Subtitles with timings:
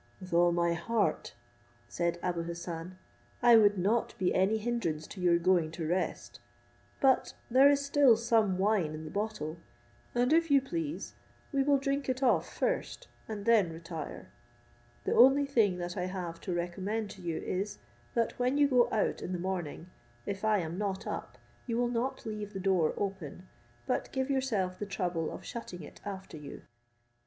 [0.19, 1.35] "With all my heart,"
[1.87, 2.97] said Abou Hassan;
[3.43, 6.39] "I would not be any hindrance to your going to rest;
[6.99, 9.59] but there is still some wine in the bottle,
[10.15, 11.13] and if you please
[11.53, 14.31] we will drink it off first, and then retire.
[15.03, 17.77] The only thing that I have to recommend to you is,
[18.15, 19.91] that when you go out in the morning,
[20.25, 21.37] if I am not up,
[21.67, 23.47] you will not leave the door open,
[23.85, 26.63] but give yourself the trouble of shutting it after you."